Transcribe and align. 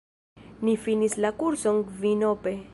Ni 0.67 0.73
finis 0.85 1.17
la 1.27 1.33
kurson 1.43 1.81
kvinope. 1.93 2.59